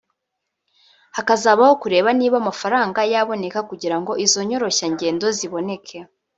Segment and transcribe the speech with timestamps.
[1.15, 5.97] hakazabaho kureba niba amafaranga yaboneka kugira ngo izo nyoroshyangendo ziboneke